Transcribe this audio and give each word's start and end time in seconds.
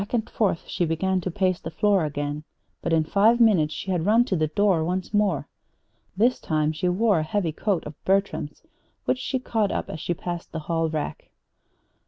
Back 0.01 0.15
and 0.15 0.27
forth 0.27 0.67
she 0.67 0.83
began 0.83 1.21
to 1.21 1.29
pace 1.29 1.59
the 1.59 1.69
floor 1.69 2.05
again; 2.05 2.43
but 2.81 2.91
in 2.91 3.03
five 3.03 3.39
minutes 3.39 3.71
she 3.71 3.91
had 3.91 4.03
run 4.03 4.25
to 4.25 4.35
the 4.35 4.47
door 4.47 4.83
once 4.83 5.13
more. 5.13 5.47
This 6.17 6.39
time 6.39 6.71
she 6.71 6.89
wore 6.89 7.19
a 7.19 7.23
heavy 7.23 7.51
coat 7.51 7.83
of 7.85 8.03
Bertram's 8.03 8.63
which 9.05 9.19
she 9.19 9.37
caught 9.37 9.71
up 9.71 9.91
as 9.91 9.99
she 9.99 10.15
passed 10.15 10.53
the 10.53 10.59
hall 10.61 10.89
rack. 10.89 11.29